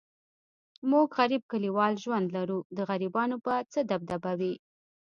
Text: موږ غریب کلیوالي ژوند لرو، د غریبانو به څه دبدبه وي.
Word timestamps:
موږ 0.89 1.07
غریب 1.19 1.41
کلیوالي 1.51 1.97
ژوند 2.03 2.27
لرو، 2.35 2.59
د 2.77 2.79
غریبانو 2.89 3.35
به 3.45 3.55
څه 3.71 3.79
دبدبه 3.91 4.31
وي. 4.39 4.53